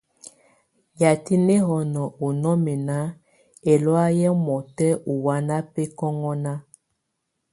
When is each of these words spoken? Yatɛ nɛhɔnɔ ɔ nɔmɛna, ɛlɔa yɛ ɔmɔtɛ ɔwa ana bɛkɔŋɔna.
Yatɛ 0.99 1.33
nɛhɔnɔ 1.47 2.01
ɔ 2.25 2.27
nɔmɛna, 2.41 2.97
ɛlɔa 3.71 4.03
yɛ 4.19 4.27
ɔmɔtɛ 4.35 4.87
ɔwa 5.11 5.33
ana 5.37 5.55
bɛkɔŋɔna. 5.73 6.53